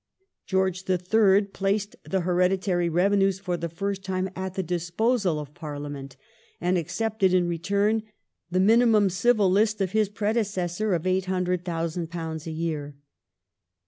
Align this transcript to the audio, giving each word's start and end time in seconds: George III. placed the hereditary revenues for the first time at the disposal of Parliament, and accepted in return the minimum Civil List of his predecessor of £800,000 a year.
George 0.47 0.83
III. 0.89 1.43
placed 1.53 1.95
the 2.09 2.21
hereditary 2.21 2.89
revenues 2.89 3.37
for 3.39 3.55
the 3.55 3.69
first 3.69 4.03
time 4.03 4.31
at 4.35 4.55
the 4.55 4.63
disposal 4.63 5.39
of 5.39 5.53
Parliament, 5.53 6.17
and 6.59 6.75
accepted 6.75 7.35
in 7.35 7.47
return 7.47 8.01
the 8.49 8.59
minimum 8.59 9.11
Civil 9.11 9.51
List 9.51 9.79
of 9.79 9.91
his 9.91 10.09
predecessor 10.09 10.95
of 10.95 11.03
£800,000 11.03 12.47
a 12.47 12.51
year. 12.51 12.95